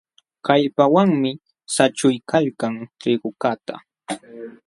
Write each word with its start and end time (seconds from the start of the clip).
Kallpawanmi 0.45 1.31
saćhuykalkan 1.75 2.75
trigukaqta. 2.99 3.73